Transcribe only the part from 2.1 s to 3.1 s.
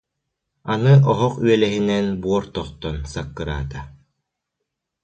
буор тохтон,